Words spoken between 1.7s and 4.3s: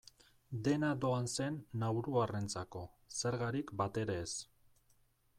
nauruarrentzako, zergarik batere